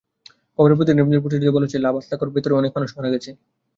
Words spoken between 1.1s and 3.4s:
প্রচারিত হচ্ছে, লা বাতাক্লঁর ভেতরে অনেক মানুষ মারা গেছে।